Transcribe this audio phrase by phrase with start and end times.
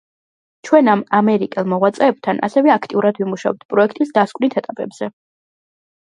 [0.67, 5.11] ჩვენ ამ ამერიკელ მოღვაწეებთან ასევე აქტიურად ვიმუშავებთ პროექტის დასკვნით ეტაპებზე.